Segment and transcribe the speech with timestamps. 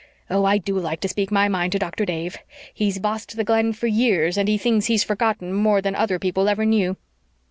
[0.31, 2.05] Oh, I DO like to speak my mind to Dr.
[2.05, 2.39] Dave!
[2.73, 6.49] He's bossed the Glen for years, and he thinks he's forgotten more than other people
[6.49, 6.95] ever knew.